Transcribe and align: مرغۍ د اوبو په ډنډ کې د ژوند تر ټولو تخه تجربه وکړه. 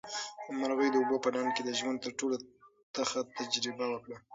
مرغۍ 0.59 0.89
د 0.91 0.95
اوبو 1.01 1.15
په 1.23 1.29
ډنډ 1.33 1.51
کې 1.55 1.61
د 1.65 1.69
ژوند 1.79 1.97
تر 2.05 2.11
ټولو 2.19 2.35
تخه 2.95 3.19
تجربه 3.37 3.85
وکړه. 3.89 4.17